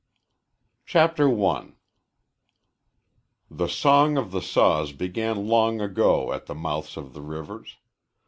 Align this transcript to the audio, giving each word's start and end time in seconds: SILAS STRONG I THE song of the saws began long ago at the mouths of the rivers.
SILAS 0.87 1.11
STRONG 1.13 1.45
I 1.73 1.73
THE 3.51 3.67
song 3.67 4.17
of 4.17 4.31
the 4.31 4.41
saws 4.41 4.93
began 4.93 5.47
long 5.47 5.79
ago 5.79 6.33
at 6.33 6.47
the 6.47 6.55
mouths 6.55 6.97
of 6.97 7.13
the 7.13 7.21
rivers. 7.21 7.77